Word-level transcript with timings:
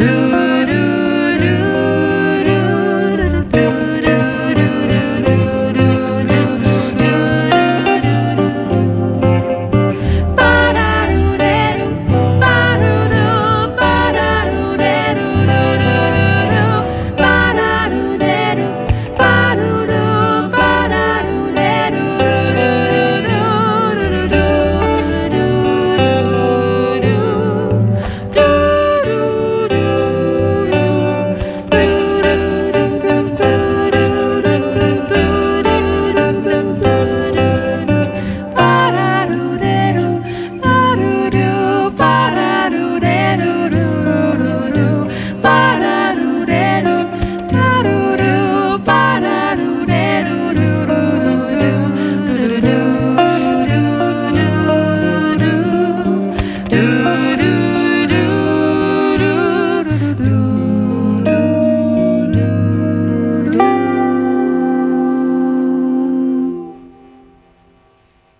Blue 0.00 0.29